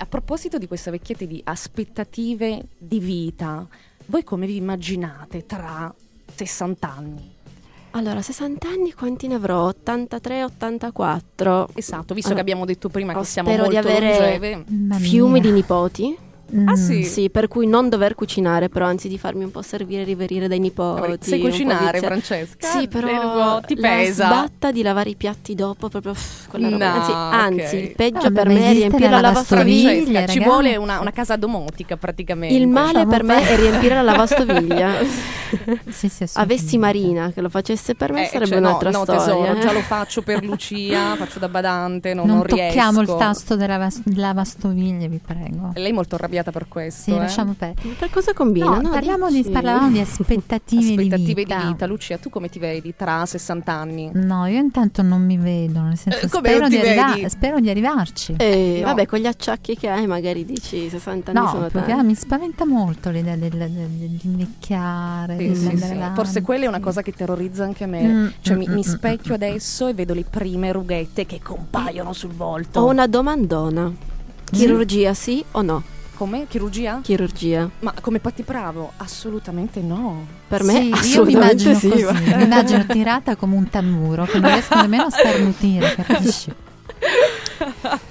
[0.00, 3.66] A proposito di questa vecchietta di aspettative di vita,
[4.06, 5.92] voi come vi immaginate tra
[6.36, 7.34] 60 anni?
[7.92, 9.64] Allora, 60 anni quanti ne avrò?
[9.64, 11.68] 83, 84.
[11.74, 14.64] Esatto, visto Allora, che abbiamo detto prima che siamo spero molto di avere-
[14.98, 16.16] Fiumi di nipoti.
[16.54, 16.66] Mm.
[16.66, 17.04] Ah sì?
[17.04, 20.48] Sì, per cui non dover cucinare, però anzi di farmi un po' servire e riverire
[20.48, 21.00] dai nipoti.
[21.02, 22.66] Vabbè, sai cucinare, Francesca?
[22.66, 24.26] Sì, però ti la pesa.
[24.26, 26.92] sbatta di lavare i piatti dopo proprio pff, quella roba.
[26.92, 27.82] No, Anzi, anzi, ok.
[27.82, 31.36] il peggio Vabbè, per me è riempire la la lavastoviglie, ci vuole una, una casa
[31.36, 32.54] domotica praticamente.
[32.56, 34.90] Il male Lasciamo per me è riempire la lavastoviglia.
[35.88, 36.26] Sì, sì.
[36.34, 39.20] Avessi Marina che lo facesse per me Eh, sarebbe cioè, no, un'altra no, storia.
[39.24, 39.60] tesoro, eh.
[39.60, 43.12] già lo faccio per Lucia, faccio da badante, non, Non, non tocchiamo riesco.
[43.12, 45.72] il tasto della vas- lavastoviglie, vi prego.
[45.74, 47.02] Lei è molto arrabbiata per questo.
[47.02, 47.18] Sì, eh?
[47.18, 47.88] lasciamo perdere.
[47.98, 48.66] Per cosa combina?
[48.66, 51.86] No, No, parliamo di, parlavamo di aspettative, Aspettative di vita.
[51.86, 54.10] Lucia, tu come ti vedi tra 60 anni?
[54.14, 58.34] No, io intanto non mi vedo, nel senso Eh, spero, di arriva- spero di arrivarci.
[58.38, 58.86] Eh, No.
[58.86, 62.06] Vabbè, con gli acciacchi che hai, magari dici 60 anni no, sono perché tanti.
[62.06, 63.50] mi spaventa molto l'idea del,
[65.38, 65.96] Sì, sì, sì.
[66.14, 68.02] Forse quella è una cosa che terrorizza anche me.
[68.02, 71.40] Mm, Cioè, mm, mi, mm, mi mm, specchio adesso e vedo le prime rughette che
[71.42, 72.80] compaiono sul volto.
[72.80, 73.92] Ho una domandona.
[74.50, 75.82] Chirurgia sì o no?
[76.14, 76.46] Come?
[76.48, 77.00] Chirurgia?
[77.02, 77.68] Chirurgia.
[77.80, 78.92] Ma come Patti Bravo?
[78.96, 80.26] Assolutamente no.
[80.48, 81.88] Per me Sì, io mi immagino sì.
[81.90, 86.52] così, mi immagino tirata come un tamburo che non riesco nemmeno a starnutire, capisci?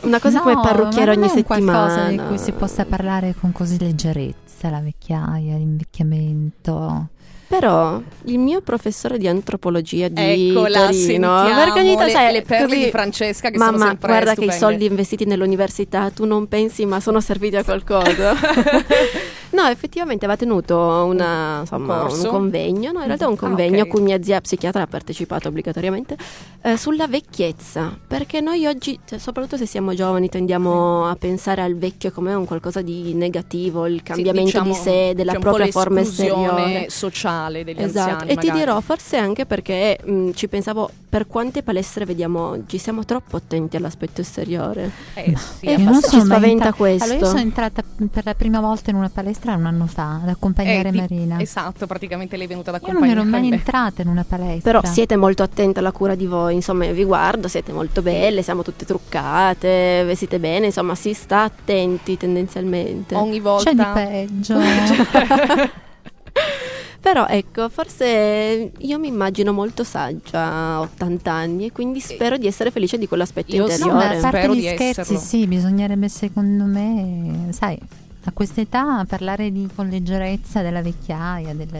[0.01, 2.09] Una cosa No, come parrucchiere ogni un qualcosa settimana.
[2.09, 7.07] di cui si possa parlare con così leggerezza, la vecchiaia, l'invecchiamento.
[7.47, 12.83] Però il mio professore di antropologia di Eccola, Torino, tanto le, sai, le perle così,
[12.83, 14.57] di Francesca che sono Mamma, sempre guarda che i stupende.
[14.65, 18.33] soldi investiti nell'università tu non pensi, ma sono serviti a qualcosa.
[19.51, 22.23] no, effettivamente aveva tenuto una, insomma, corso?
[22.25, 25.47] un convegno, no, in realtà un Ah, convegno a cui mia zia psichiatra ha partecipato
[25.47, 26.17] obbligatoriamente,
[26.63, 27.97] eh, sulla vecchiezza.
[28.07, 32.43] Perché noi oggi, cioè, soprattutto se siamo giovani, tendiamo a pensare al vecchio come un
[32.45, 36.89] qualcosa di negativo, il Sì, cambiamento diciamo, di sé, della un propria forma esteriore.
[36.89, 38.59] sociale degli Esatto, anziani e ti magari.
[38.59, 43.75] dirò, forse anche perché mh, ci pensavo per quante palestre vediamo oggi, siamo troppo attenti
[43.77, 44.91] all'aspetto esteriore.
[45.13, 47.03] Eh, sì, E forse ci spaventa entra- questo.
[47.05, 50.29] Allora, io sono entrata per la prima volta in una palestra un anno fa ad
[50.29, 51.39] accompagnare Eh, di- Marina.
[51.39, 54.79] Esatto, praticamente lei è venuta ad Io non ero mai entrata in una palestra.
[54.79, 58.41] Però siete molto attente alla cura di voi, insomma, io vi guardo, siete molto belle,
[58.41, 63.15] siamo tutte truccate, vestite bene, insomma, si sta attenti tendenzialmente.
[63.15, 64.55] Ogni volta C'è di peggio.
[66.99, 72.47] Però ecco, forse io mi immagino molto saggia a 80 anni e quindi spero di
[72.47, 74.17] essere felice di quell'aspetto Io No, ma interiore.
[74.17, 75.19] a parte Spero gli scherzi, esserlo.
[75.19, 77.77] sì, bisognerebbe secondo me, sai,
[78.25, 81.79] a questa età parlare di con leggerezza della vecchiaia, della...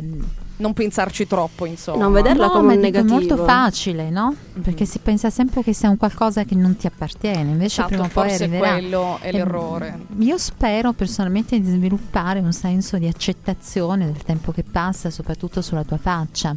[0.57, 2.03] non pensarci troppo, insomma.
[2.03, 3.13] Non vederla No, come un dico, è negativo.
[3.13, 4.35] molto facile, no?
[4.53, 4.61] Mhm.
[4.63, 8.03] Perché si pensa sempre che sia un qualcosa che non ti appartiene, invece Esatto, prima
[8.05, 8.71] o poi arriverà.
[8.73, 9.99] quello è E, l'errore.
[10.19, 15.83] Io spero personalmente di sviluppare un senso di accettazione del tempo che passa, soprattutto sulla
[15.83, 16.55] tua faccia.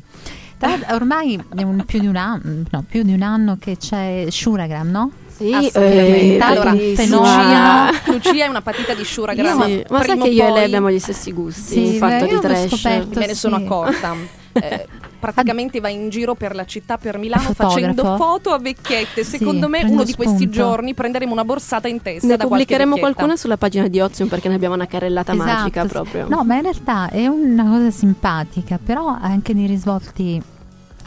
[0.58, 4.26] Tra ormai è un- più, di un anno, no, più di un anno che c'è
[4.28, 5.10] Shuragram, no?
[5.40, 6.36] Sì, Assolutamente.
[6.36, 6.72] eh, allora.
[6.72, 9.66] Lucia, Lucia è una patita di Shura Sì, Grama.
[9.88, 12.26] ma sai che io e lei abbiamo gli stessi gusti Sì, in fatto beh, di
[12.28, 12.68] io l'ho trash.
[12.76, 13.18] scoperto.
[13.18, 13.62] me ne sono Sì.
[13.64, 14.16] accorta.
[14.52, 14.84] Eh,
[15.20, 17.70] praticamente va in giro per la città per Milano Fotografo.
[17.78, 19.22] facendo foto a vecchiette.
[19.22, 20.52] Sì, Secondo me prende uno di questi spunto.
[20.56, 24.48] giorni prenderemo una borsata in testa Ne da pubblicheremo qualcuna sulla pagina di Ozium perché
[24.48, 25.88] ne abbiamo una carrellata Esatto, magica sì.
[25.88, 26.26] proprio.
[26.28, 30.42] No, ma in realtà è una cosa simpatica, però ha anche dei risvolti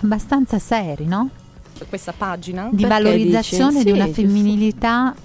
[0.01, 1.29] abbastanza seri, no?
[1.87, 2.69] Questa pagina.
[2.71, 3.83] Di Perché valorizzazione dici?
[3.85, 5.15] di una femminilità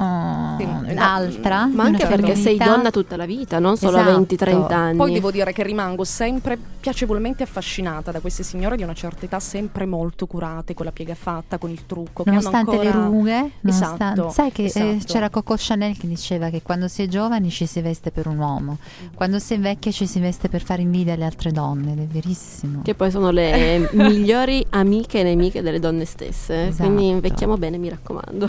[0.00, 1.66] Sì, no, l'altra.
[1.66, 4.20] Ma anche perché sei donna tutta la vita, non solo a Esatto.
[4.34, 4.96] 20-30 anni.
[4.96, 9.38] Poi devo dire che rimango sempre piacevolmente affascinata da queste signore di una certa età,
[9.40, 12.22] sempre molto curate, con la piega fatta, con il trucco.
[12.22, 15.12] che hanno Nonostante le ancora- rughe, nonostante- Esatto, sai che eh, esatto.
[15.12, 18.38] c'era Coco Chanel che diceva che quando si è giovani ci si veste per un
[18.38, 18.78] uomo,
[19.14, 22.06] quando si è vecchia ci si veste per fare invidia alle altre donne, ed è
[22.06, 22.80] verissimo.
[22.82, 26.68] Che poi sono le migliori amiche e nemiche delle donne stesse.
[26.68, 26.84] Esatto.
[26.84, 28.48] Quindi invecchiamo bene, mi raccomando.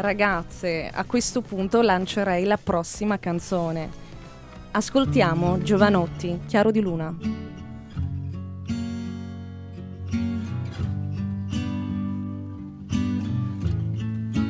[0.00, 3.90] Ragazze, a questo punto lancerei la prossima canzone.
[4.70, 7.14] Ascoltiamo Giovanotti, Chiaro di Luna.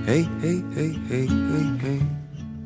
[0.04, 2.06] Ehi, ehi, ehi, ehi, ehi.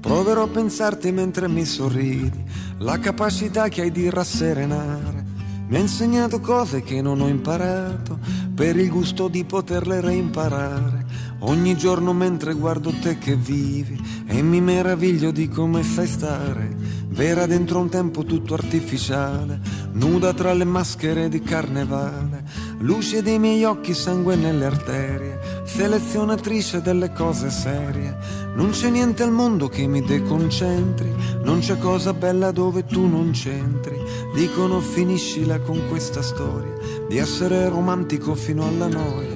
[0.01, 2.45] Proverò a pensarti mentre mi sorridi,
[2.79, 5.25] la capacità che hai di rasserenare.
[5.69, 8.19] Mi ha insegnato cose che non ho imparato,
[8.55, 11.04] per il gusto di poterle reimparare.
[11.41, 16.75] Ogni giorno mentre guardo te che vivi e mi meraviglio di come sai stare.
[17.09, 19.61] Vera dentro un tempo tutto artificiale,
[19.93, 22.43] nuda tra le maschere di carnevale.
[22.79, 28.17] Luce dei miei occhi, sangue nelle arterie, selezionatrice delle cose serie.
[28.57, 31.13] Non c'è niente al mondo che mi deconcentri,
[31.45, 33.97] non c'è cosa bella dove tu non c'entri.
[34.35, 36.75] Dicono finiscila con questa storia
[37.09, 39.34] di essere romantico fino alla noia.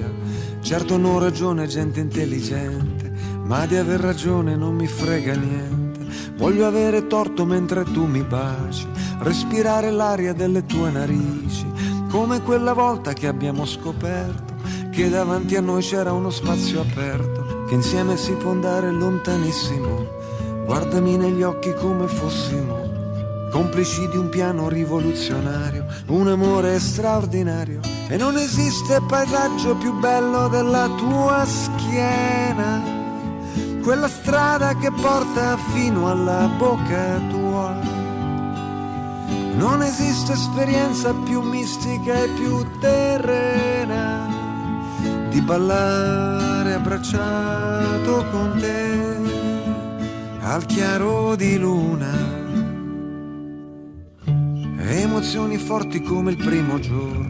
[0.61, 3.11] Certo non ragione gente intelligente,
[3.43, 6.07] ma di aver ragione non mi frega niente.
[6.35, 8.87] Voglio avere torto mentre tu mi baci,
[9.19, 11.65] respirare l'aria delle tue narici,
[12.09, 14.49] come quella volta che abbiamo scoperto
[14.91, 20.07] che davanti a noi c'era uno spazio aperto, che insieme si può andare lontanissimo.
[20.65, 22.88] Guardami negli occhi come fossimo
[23.49, 27.79] complici di un piano rivoluzionario, un amore straordinario.
[28.07, 32.81] E non esiste paesaggio più bello della tua schiena,
[33.81, 37.77] quella strada che porta fino alla bocca tua.
[39.55, 44.27] Non esiste esperienza più mistica e più terrena
[45.29, 49.09] di ballare abbracciato con te
[50.41, 52.28] al chiaro di luna.
[54.91, 57.29] Emozioni forti come il primo giorno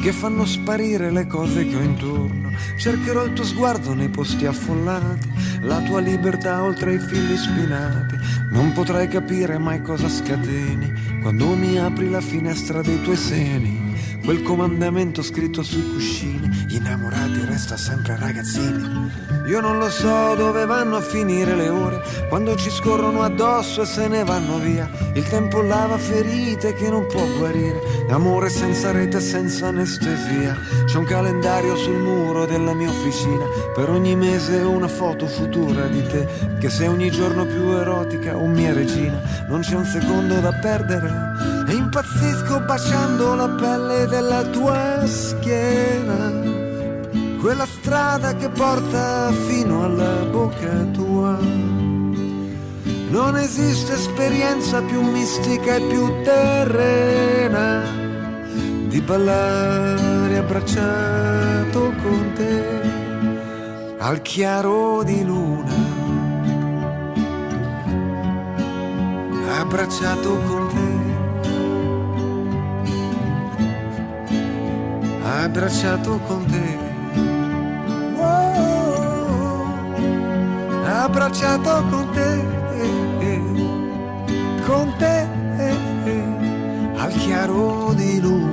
[0.00, 2.50] che fanno sparire le cose che ho intorno.
[2.78, 8.16] Cercherò il tuo sguardo nei posti affollati, la tua libertà oltre i fili spinati.
[8.54, 13.82] Non potrai capire mai cosa scateni quando mi apri la finestra dei tuoi seni.
[14.24, 19.10] Quel comandamento scritto sui cuscini, gli innamorati resta sempre ragazzini.
[19.48, 23.86] Io non lo so dove vanno a finire le ore, quando ci scorrono addosso e
[23.86, 24.88] se ne vanno via.
[25.12, 30.56] Il tempo lava ferite che non può guarire, amore senza rete, senza anestesia.
[30.86, 36.02] C'è un calendario sul muro della mia officina, per ogni mese una foto futura di
[36.06, 36.26] te,
[36.58, 39.20] che sei ogni giorno più erotica, o mia regina.
[39.48, 41.10] Non c'è un secondo da perdere,
[41.68, 46.52] e impazzisco baciando la pelle della tua schiena.
[47.40, 51.38] Quella strada che porta fino alla bocca tua.
[53.10, 57.82] Non esiste esperienza più mistica e più terrena
[58.88, 62.82] di ballare abbracciato con te
[63.98, 65.83] al chiaro di luna.
[69.74, 70.88] Abbracciato con te.
[75.26, 76.84] Abbracciato con te.
[80.86, 82.40] abbracciato con te,
[84.64, 85.26] con te,
[86.96, 88.43] al chiaro di luna.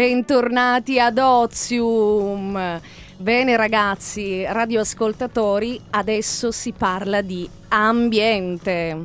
[0.00, 2.80] Bentornati ad Ozium.
[3.18, 8.96] Bene ragazzi, radioascoltatori, adesso si parla di ambiente.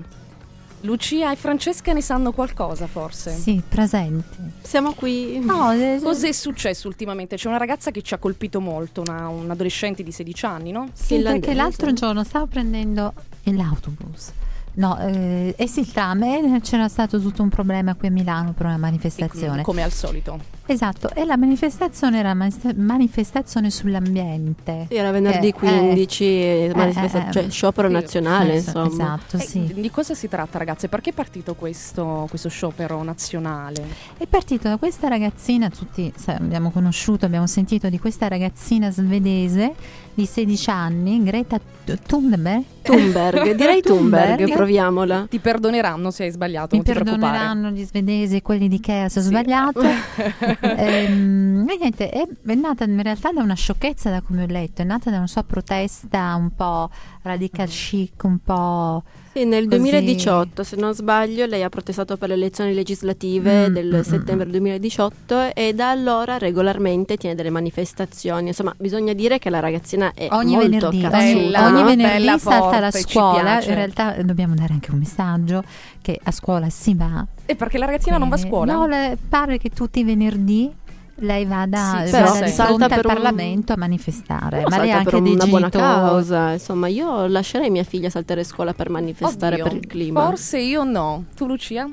[0.79, 3.31] Lucia e Francesca ne sanno qualcosa forse?
[3.31, 4.37] Sì, presenti.
[4.61, 5.37] Siamo qui.
[5.39, 7.35] No, eh, Cos'è successo ultimamente?
[7.35, 10.91] C'è una ragazza che ci ha colpito molto, una, un adolescente di 16 anni, no?
[10.93, 11.39] Sì, Finlandese.
[11.41, 13.11] perché l'altro giorno stavo prendendo
[13.43, 14.31] l'autobus.
[14.75, 18.51] No, eh, eh sì, il tram e c'era stato tutto un problema qui a Milano
[18.53, 19.61] per una manifestazione.
[19.61, 20.39] Come al solito.
[20.67, 24.87] Esatto, e la manifestazione era manifesta- manifestazione sull'ambiente.
[24.89, 28.87] Sì, era venerdì Eh, 15, eh, manifesta- eh, cioè sciopero sì, nazionale, Eh, insomma.
[28.87, 29.71] Esatto, Eh, sì.
[29.75, 30.87] Di cosa si tratta, ragazze?
[30.89, 33.85] Perché è partito questo, questo sciopero nazionale?
[34.17, 39.73] È partito da questa ragazzina, tutti abbiamo conosciuto, abbiamo sentito di questa ragazzina svedese
[40.15, 41.59] di 16 anni, Greta
[42.07, 42.63] Thunberg.
[42.81, 44.51] Thunberg, direi Thunberg, Thunberg.
[44.53, 45.27] proviamola.
[45.29, 47.31] Ti perdoneranno se hai sbagliato, Mi non ti preoccupare.
[47.31, 49.27] perdoneranno gli svedesi e quelli di Ikea se ho Sì.
[49.27, 49.81] sbagliato.
[50.61, 54.81] Ehm, e niente, è, è nata in realtà da una sciocchezza da come ho letto,
[54.81, 56.89] è nata da una sua protesta un po'
[57.21, 59.03] radical chic, un po'...
[59.35, 59.79] Sì, nel Così.
[59.81, 64.49] 2018, se non sbaglio, lei ha protestato per le elezioni legislative Mm, del mm, settembre
[64.49, 68.47] 2018 e da allora regolarmente tiene delle manifestazioni.
[68.47, 72.39] Insomma, bisogna dire che la ragazzina è Ogni molto venerdì, cazzuta, ogni, Bella, ogni venerdì
[72.39, 73.61] salta ci scuola.
[73.61, 75.63] In realtà eh, dobbiamo dare anche un messaggio
[76.01, 77.25] che a scuola si va.
[77.45, 78.73] E perché la ragazzina non va a Quindi- scuola?
[78.73, 80.71] No, le- pare che tutti i venerdì
[81.19, 84.57] lei vada, Sì, vada però di salta fronte al per un- Parlamento a manifestare.
[84.57, 85.83] Però Ma lei ha anche per dei una buona genitori.
[86.01, 86.51] causa.
[86.53, 90.25] Insomma, io lascerei mia figlia saltare scuola per manifestare Oddio, per il clima.
[90.25, 91.25] Forse io no.
[91.35, 91.89] Tu, Lucia?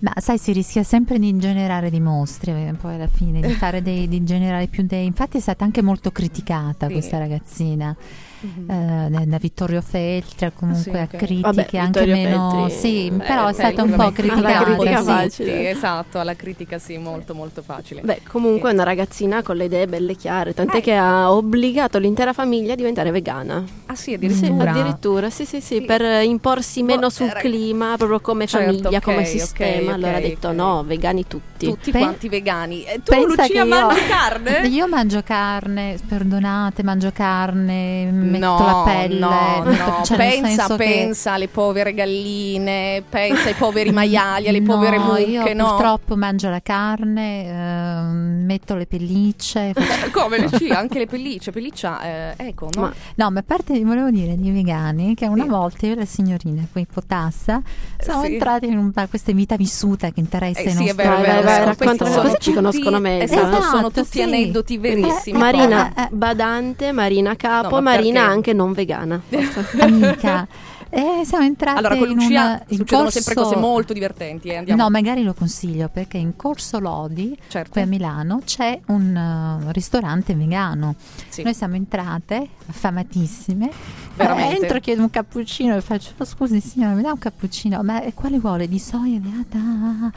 [0.00, 3.82] Ma sai, si rischia sempre di ingenerare dei mostri, eh, poi alla fine, di fare
[3.82, 5.06] dei, di generare più dei...
[5.06, 6.92] Infatti è stata anche molto criticata Sì.
[6.92, 7.94] questa ragazzina.
[8.42, 8.70] Mhm.
[8.70, 10.96] eh, da- Vittorio Feltri, comunque Sì, ok.
[11.00, 12.50] a critiche Vabbè, anche Vittorio meno...
[12.50, 15.28] Feltri, sì, eh, però è stata un po' criticata.
[15.28, 15.66] Sì.
[15.66, 18.00] esatto, alla critica sì, molto molto facile.
[18.02, 22.32] Beh, comunque è una ragazzina con le idee belle chiare, tant'è che ha obbligato l'intera
[22.32, 23.64] famiglia a diventare vegana.
[23.86, 24.70] ah sì, Sì, addirittura.
[24.70, 25.82] addirittura, sì, sì, sì, Sì.
[25.82, 29.90] per eh, imporsi meno Boh, sul eh, clima, proprio come Certo, famiglia, ok, come sistema.
[29.90, 31.51] ok, allora ha detto no, vegani tutti.
[31.66, 32.84] Tutti Pe- quanti vegani.
[32.84, 34.60] E tu, Pensa Lucia, io- mangi carne?
[34.72, 39.18] Io mangio carne, perdonate, mangio carne, metto no, la pelle.
[39.18, 40.00] no, no.
[40.04, 45.04] cioè, pensa, senso che- pensa alle povere galline, pensa ai poveri maiali, alle povere no,
[45.04, 45.66] mucche, io no?
[45.68, 49.72] purtroppo mangio la carne, ehm, metto le pellicce.
[49.74, 52.80] faccio- Come Lucia, anche le pellicce, pelliccia, eh, ecco, no?
[52.82, 55.48] Ma- No, ma a parte volevo dire di vegani che una Sì.
[55.48, 57.60] volta io e la signorina qui Potassa
[57.98, 58.32] siamo sì.
[58.34, 61.32] entrati in un, questa vita vissuta che interessa Eh i sì, nostri vero, è vero,
[61.40, 61.51] è vero.
[61.58, 63.24] Racconta, sono così ci conoscono meglio.
[63.24, 64.22] Esatto, sono Esatto, tutti sì.
[64.22, 65.38] aneddoti verissimi.
[65.38, 66.08] Marina Eh, eh.
[66.10, 68.34] badante, Marina capo, No, ma Marina perché?
[68.34, 69.20] anche non vegana.
[69.80, 70.46] amica.
[70.94, 73.18] E siamo entrati Allora, con in Lucia una, in succedono corso...
[73.22, 74.82] sempre cose molto divertenti, eh, andiamo.
[74.82, 77.70] No, magari lo consiglio perché in Corso Lodi, certo.
[77.70, 80.94] qui a Milano, c'è un uh, ristorante vegano.
[81.28, 81.42] Sì.
[81.44, 83.70] Noi siamo entrate, affamatissime.
[84.16, 84.54] Veramente.
[84.54, 87.82] Eh, entro, chiedo un cappuccino e faccio: "Oh, Scusi, signora, mi dà un cappuccino?
[87.82, 88.68] Ma eh, quale vuole?
[88.68, 90.12] Di soia beata?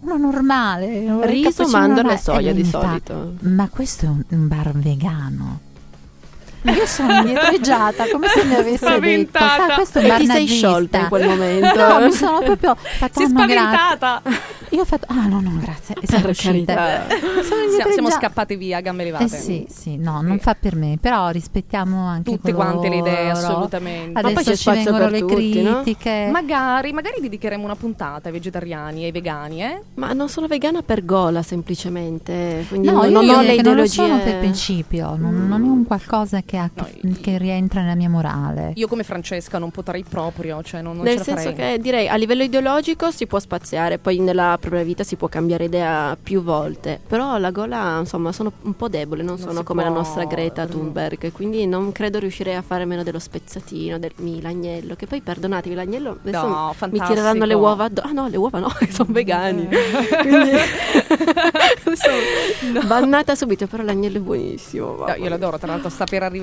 [0.00, 0.86] Uno normale.
[1.08, 3.34] un Riso, cappuccino mandorle normale." e soia di fa, solito.
[3.40, 5.68] Ma questo è un bar vegano.
[6.62, 9.66] Io sono indietreggiata come se mi avesse detto: Spaventata.
[9.68, 11.88] "Sa, questo è E ti sei nazista." sciolta in quel momento.
[11.88, 14.22] No, mi sono proprio fatta Si è "Ah, no, grazie." spaventata.
[14.72, 15.96] Io ho fatto, ah no, no, grazie.
[16.00, 16.32] E siamo.
[16.32, 17.90] Sono Siamo, indietreggiata.
[17.92, 19.24] siamo scappate via a gambe levate.
[19.24, 20.42] Eh sì, sì, no, non Sì.
[20.44, 23.46] fa per me, però rispettiamo anche Tutte quante le idee, coloro.
[23.48, 24.18] assolutamente.
[24.18, 25.74] Adesso poi c'è ci spazio vengono per le tutti, no?
[25.82, 26.28] critiche.
[26.30, 29.82] Magari, magari dedicheremo una puntata ai vegetariani e ai vegani, eh?
[29.94, 33.56] Ma non sono vegana per gola semplicemente, quindi No, non, io non direi ho le
[33.56, 33.88] che non lo ideologie.
[33.88, 36.88] sono per principio, non, non è un qualcosa che, ha- No,
[37.20, 38.72] che rientra nella mia morale.
[38.76, 41.74] Io come Francesca non potrei proprio, cioè non, non Nel ce la senso farei.
[41.76, 45.64] che direi a livello ideologico si può spaziare, poi nella propria vita si può cambiare
[45.64, 49.82] idea più volte, però la gola insomma sono un po' debole, non, Non sono come
[49.82, 50.66] la può- nostra Greta.
[50.66, 55.20] Thunberg, quindi non credo riuscirei a fare meno dello spezzatino, del mi l'agnello, che poi
[55.20, 58.06] perdonatevi l'agnello adesso No, mi tireranno le uova addosso.
[58.08, 59.68] Ah no, le uova no, sono vegani.
[60.20, 60.50] Quindi
[61.94, 65.04] sono bannata subito, però l'agnello è buonissimo.
[65.06, 66.38] No, io l'adoro, tra l'altro sta per arrivare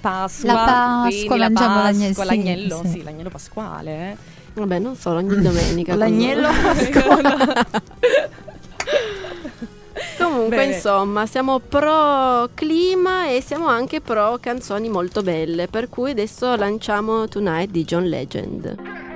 [0.00, 2.90] Pasqua, La Pasqua, la Pasqua, sì, l'agnello, sì.
[2.90, 4.16] sì, l'agnello pasquale, eh.
[4.54, 5.94] Vabbè, non solo, ogni domenica.
[5.94, 6.48] L'agnello
[10.18, 10.74] Comunque, Bene.
[10.74, 17.26] insomma, siamo pro clima e siamo anche pro canzoni molto belle, per cui adesso lanciamo
[17.28, 19.09] Tonight di John Legend.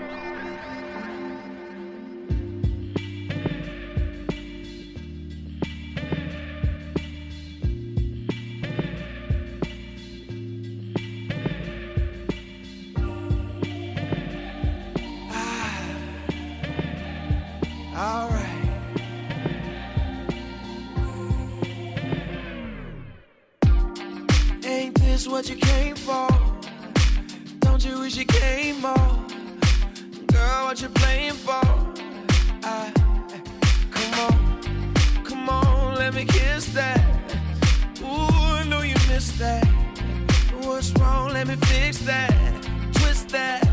[25.44, 26.28] What you came for?
[27.60, 28.94] Don't you wish you came more?
[30.28, 31.60] Girl, what you playing for?
[32.62, 33.40] I, eh,
[33.90, 36.98] come on, come on, let me kiss that.
[38.00, 39.66] Ooh, I know you missed that.
[40.62, 41.34] What's wrong?
[41.34, 42.32] Let me fix that.
[42.94, 43.63] Twist that.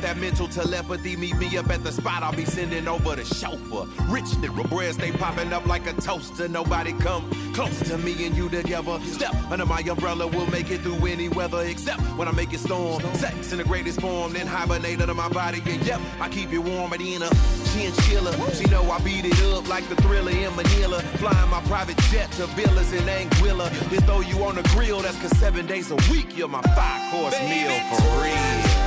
[0.00, 2.22] Got that mental telepathy, meet me up at the spot.
[2.22, 3.86] I'll be sending over the chauffeur.
[4.08, 6.48] Rich nigga, bread stay popping up like a toaster.
[6.48, 9.00] Nobody come close to me and you together.
[9.00, 12.60] Step under my umbrella, we'll make it through any weather except when I make it
[12.60, 13.02] storm.
[13.14, 15.62] Sex in the greatest form, then hibernate under my body.
[15.66, 17.30] And yep, I keep it warm at in a
[17.72, 18.32] chinchilla.
[18.54, 21.00] She know I beat it up like the thriller in Manila.
[21.18, 23.70] Flying my private jet to villas in Anguilla.
[23.90, 27.12] Then throw you on the grill, that's cause seven days a week you're my five
[27.12, 28.79] course meal for real.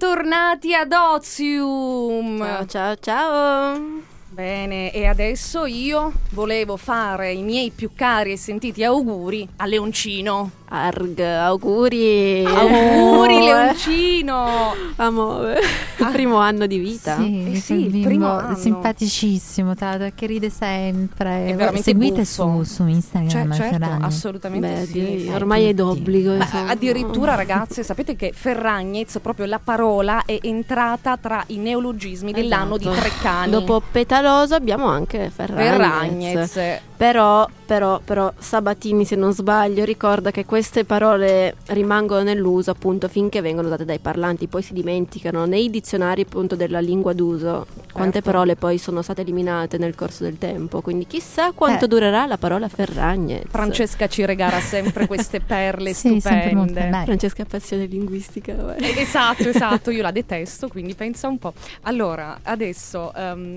[0.00, 2.38] Bentornati ad Ozium.
[2.38, 3.80] Ciao ciao ciao.
[4.28, 10.52] Bene, e adesso io volevo fare i miei più cari e sentiti auguri a Leoncino.
[10.70, 12.44] Arg, auguri.
[12.44, 13.38] Auguri.
[13.44, 14.74] Leoncino!
[14.96, 15.60] Amore.
[15.98, 17.16] Il primo anno di vita.
[17.16, 18.54] Sì, Eh sì, primo anno.
[18.56, 21.56] simpaticissimo, l'altro, che ride sempre.
[21.80, 23.52] Seguite su, su Instagram.
[23.52, 25.26] Cioè, certo, assolutamente Beh, sì.
[25.26, 26.34] Eh, ormai è d'obbligo.
[26.34, 26.70] Insomma.
[26.70, 32.86] addirittura ragazze, sapete che Ferragnez, proprio la parola, è entrata tra i neologismi dell'anno di
[32.86, 33.00] Esatto.
[33.00, 33.50] Treccani.
[33.50, 36.50] Dopo Petaloso abbiamo anche Ferragnez.
[36.52, 36.80] Ferragnez.
[36.98, 43.40] Però, però, però, Sabatini, se non sbaglio, ricorda che queste parole rimangono nell'uso appunto finché
[43.40, 48.30] vengono usate dai parlanti, poi si dimenticano nei dizionari appunto della lingua d'uso quante Certo.
[48.30, 50.80] parole poi sono state eliminate nel corso del tempo.
[50.80, 51.88] Quindi chissà quanto Eh.
[51.88, 53.44] durerà la parola Ferragnez.
[53.48, 56.90] Francesca ci regala sempre queste perle Sì, stupende.
[57.04, 58.54] Francesca ha passione linguistica.
[58.56, 58.82] vabbè.
[58.82, 61.52] Eh, Esatto, esatto, io la detesto, quindi pensa un po'.
[61.82, 63.56] Allora, adesso ehm,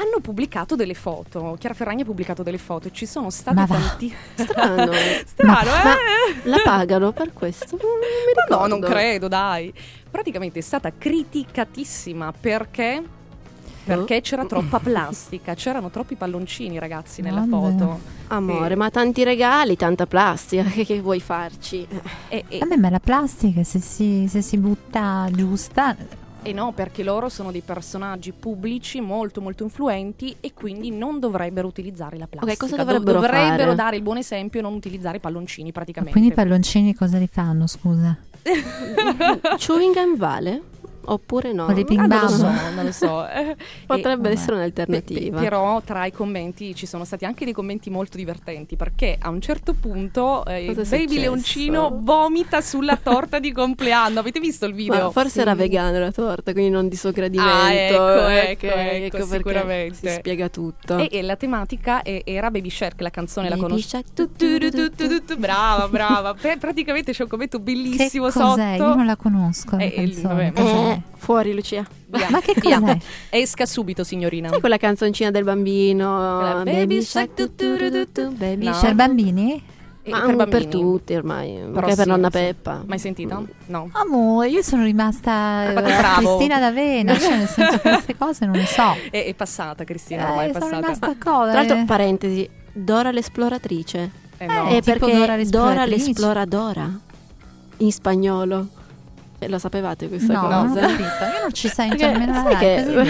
[0.00, 1.56] hanno pubblicato delle foto.
[1.58, 4.14] Chiara Ferragni ha pubblicato delle foto e ci sono state Ma tanti.
[4.34, 4.92] Strano.
[5.26, 6.48] Strano, Ma eh?
[6.48, 7.76] la pagano per questo?
[7.80, 9.72] Non mi Ma no, non credo, dai.
[10.10, 13.02] Praticamente è stata criticatissima perché
[13.88, 17.48] perché c'era troppa plastica, c'erano troppi palloncini, ragazzi, nella Vabbè.
[17.78, 18.00] foto.
[18.26, 18.76] Amore, Sì.
[18.76, 21.86] ma tanti regali, tanta plastica, che, che vuoi farci?
[22.28, 25.96] E, e- Vabbè, ma la plastica, se si, se si butta giusta,
[26.42, 31.66] e no, perché loro sono dei personaggi pubblici molto molto influenti e quindi non dovrebbero
[31.66, 32.56] utilizzare la plastica.
[32.56, 33.74] cosa Dov- dovrebbero dovrebbero fare?
[33.74, 36.12] dare il buon esempio e non utilizzare i palloncini praticamente.
[36.16, 38.16] quindi i palloncini cosa li fanno, scusa?
[39.58, 40.62] Chewing gum vale?
[41.10, 41.72] Oppure no?
[41.72, 43.26] Dei ping Ah, non lo so, non lo so.
[43.28, 43.56] Eh,
[43.86, 45.36] Potrebbe e- essere un'alternativa.
[45.38, 49.28] pe- però tra i commenti ci sono stati anche dei commenti molto divertenti perché a
[49.30, 51.20] un certo punto eh, è Baby successo?
[51.20, 54.20] Leoncino vomita sulla torta di compleanno.
[54.20, 55.04] Avete visto il video?
[55.04, 55.40] Ma forse Sì.
[55.40, 57.52] era vegana la torta, quindi non di suo gradimento.
[57.52, 60.08] Ah, ecco, ecco, ecco, perché sicuramente.
[60.08, 60.96] Si spiega tutto.
[60.98, 63.88] E, e la tematica e- era Baby Shark, la canzone la Baby conosci?
[63.88, 65.36] Shark, Tu, tu, tu, tu, tu, tu.
[65.38, 66.34] Brava, brava.
[66.34, 68.76] Praticamente c'è un commento bellissimo che cos'è?
[68.76, 68.88] sotto.
[68.88, 69.76] Io non la conosco.
[69.76, 70.50] la Eh, canzone.
[70.50, 71.14] vabbè, Cos'è?
[71.14, 71.86] Eh, fuori Lucia.
[72.06, 72.80] Via, Ma che via.
[72.80, 72.96] cos'è?
[73.30, 74.48] Esca subito, signorina.
[74.48, 76.38] Sai quella canzoncina del bambino?
[76.40, 78.28] Quella Baby Shark, tu, tu, tu, tu, tu.
[78.36, 78.70] Baby No.
[78.70, 78.94] Per Shark.
[78.94, 79.62] bambini?
[80.02, 81.52] E Ma per per, tutti ormai.
[81.58, 82.30] Però Perché per nonna.
[82.30, 82.82] Peppa.
[82.86, 83.38] Mai sentita?
[83.40, 83.44] Mm.
[83.66, 83.90] No.
[83.92, 85.30] Amore, io sono rimasta
[85.74, 86.02] Ma che eh.
[86.16, 88.96] Cristina d'Avena, cioè nel senso che queste cose non le so.
[89.10, 90.80] È, è passata, Cristina, ormai Eh, è sono passata.
[90.80, 91.50] rimasta cosa.
[91.50, 91.84] Tra l'altro, eh.
[91.84, 94.10] parentesi, Dora l'esploratrice.
[94.38, 94.68] Eh, no.
[94.68, 96.90] è tipo perché Dora l'esploradora
[97.78, 98.66] in spagnolo.
[99.40, 100.80] Eh, lo sapevate questa No, non cosa?
[100.80, 101.02] capito.
[101.02, 103.04] Io non ci sento Perché nemmeno sai che- detto.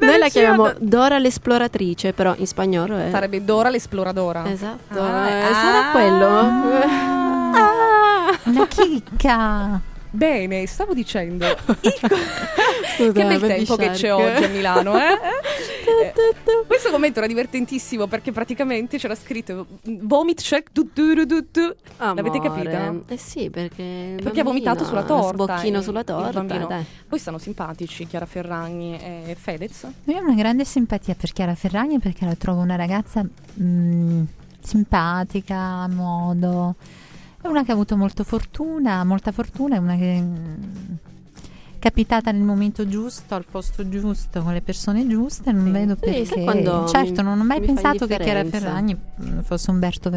[0.06, 3.08] Noi la chiamiamo Dora l'esploratrice, però in spagnolo è...
[3.10, 4.48] Sarebbe Dora l'esploradora.
[4.48, 5.52] Esatto, Ah, eh, ah.
[5.54, 6.26] sarà quello?
[6.28, 8.30] Ah.
[8.44, 9.80] Una chicca.
[10.10, 11.46] Bene, stavo dicendo.
[11.64, 11.76] co-
[12.96, 15.18] Scusa, che bel tempo che c'è oggi a Milano, eh?
[15.88, 16.12] Eh,
[16.66, 21.74] Questo commento era divertentissimo perché praticamente c'era scritto vomit check du, du, du, du, du.
[21.96, 22.94] L'avete capita?
[23.06, 24.18] Eh sì, perché...
[24.22, 25.44] Perché ha vomitato sulla torta.
[25.44, 26.84] Sbocchino sulla torta, dai.
[27.08, 29.86] Poi stanno simpatici Chiara Ferragni e Fedez.
[30.04, 33.24] Io ho una grande simpatia per Chiara Ferragni perché la trovo una ragazza
[33.60, 34.22] mm,
[34.60, 36.74] simpatica, a modo.
[37.48, 40.92] È una che ha avuto molto fortuna, molta fortuna, è una che mm,
[41.78, 45.70] capitata nel momento giusto, al posto giusto, con le persone giuste, non Sì.
[45.70, 46.44] vedo Sì, perché.
[46.88, 48.44] certo, mi- non ho mai pensato che Chiara.
[48.50, 50.10] Ferragni mm, fosse Umberto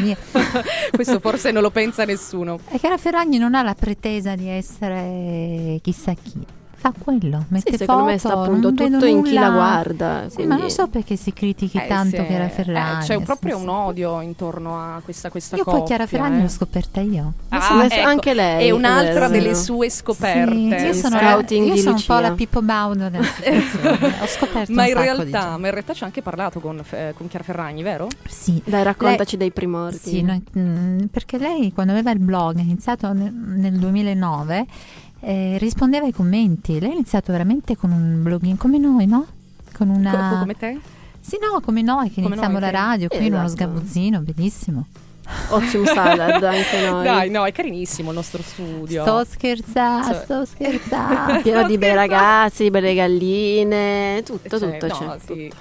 [0.00, 0.16] dire.
[0.92, 2.60] Questo forse non lo pensa nessuno.
[2.68, 6.46] E Chiara Ferragni non ha la pretesa di essere chissà chi.
[6.82, 9.50] Fa quello, mette Sì, secondo me foto, sta appunto non vedo tutto in chi la
[9.50, 10.22] guarda.
[10.26, 13.04] Sì, quindi- ma non so perché si critichi Eh, tanto sì, Chiara eh, Ferragni.
[13.04, 13.74] c'è proprio sì, un sì.
[13.76, 15.78] odio intorno a questa, questa Io coppia.
[15.78, 16.42] poi Chiara Ferragni eh.
[16.42, 17.34] l'ho scoperta io.
[17.50, 20.78] Ah, ecco, anche lei, È un'altra delle sue scoperte.
[20.80, 24.14] Sì, io sono, Scouting io sono un po' la Pippo Baudo della situazione.
[24.20, 26.82] Ho scoperto ma, un in sacco realtà, ma in realtà ci ha anche parlato con,
[26.90, 28.08] eh, con Chiara Ferragni, vero?
[28.28, 28.60] Sì.
[28.64, 29.98] Dai, raccontaci dei primordi.
[29.98, 34.66] Sì, noi- mm, perché lei quando aveva il blog, è iniziato nel, nel 2009,
[35.24, 36.78] eh, rispondeva ai commenti.
[36.78, 39.26] Lei ha iniziato veramente con un blogging come noi, no?
[39.72, 40.28] Con una...
[40.32, 40.78] Co- come te?
[41.20, 43.62] Sì, no, come noi che Come iniziamo noi, la radio, qui in uno Esatto.
[43.62, 44.86] sgabuzzino, bellissimo.
[45.50, 47.04] Ozium salad anche noi.
[47.04, 49.02] Dai, no, è carinissimo il nostro studio.
[49.02, 50.20] Sto scherzando, Sì.
[50.24, 51.40] sto scherzando.
[51.42, 55.18] Pieno di bei ragazzi, belle galline, tutto, Cioè, tutto no, c'è.
[55.24, 55.52] sì.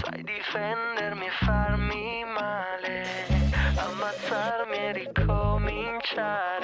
[0.02, 3.04] Sai difendermi e farmi male,
[3.76, 6.55] ammazzarmi e ricominciare,